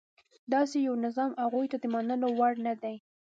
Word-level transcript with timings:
داسې 0.53 0.77
یو 0.87 0.95
نظام 1.05 1.31
هغوی 1.43 1.67
ته 1.71 1.77
د 1.79 1.85
منلو 1.93 2.29
وړ 2.39 2.53
نه 2.67 2.73
دی. 2.81 2.95